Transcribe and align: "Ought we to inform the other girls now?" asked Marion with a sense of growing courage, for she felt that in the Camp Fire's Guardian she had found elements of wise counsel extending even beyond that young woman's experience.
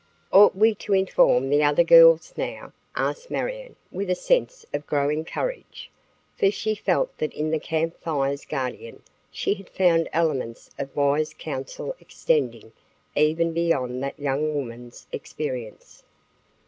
"Ought 0.31 0.55
we 0.55 0.73
to 0.73 0.93
inform 0.95 1.51
the 1.51 1.61
other 1.63 1.83
girls 1.83 2.33
now?" 2.35 2.73
asked 2.95 3.29
Marion 3.29 3.75
with 3.91 4.09
a 4.09 4.15
sense 4.15 4.65
of 4.73 4.87
growing 4.87 5.23
courage, 5.23 5.91
for 6.35 6.49
she 6.49 6.73
felt 6.73 7.15
that 7.19 7.31
in 7.35 7.51
the 7.51 7.59
Camp 7.59 7.95
Fire's 8.01 8.43
Guardian 8.43 9.03
she 9.29 9.53
had 9.53 9.69
found 9.69 10.09
elements 10.11 10.71
of 10.79 10.95
wise 10.95 11.35
counsel 11.37 11.95
extending 11.99 12.71
even 13.15 13.53
beyond 13.53 14.01
that 14.01 14.17
young 14.19 14.55
woman's 14.55 15.05
experience. 15.11 16.01